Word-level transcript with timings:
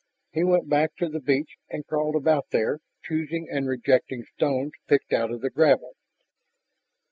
He 0.31 0.43
went 0.43 0.67
back 0.67 0.95
to 0.95 1.07
the 1.09 1.19
beach 1.19 1.57
and 1.69 1.85
crawled 1.85 2.15
about 2.15 2.47
there, 2.49 2.79
choosing 3.03 3.47
and 3.51 3.67
rejecting 3.67 4.23
stones 4.23 4.71
picked 4.87 5.13
out 5.13 5.29
of 5.29 5.41
the 5.41 5.51
gravel. 5.51 5.93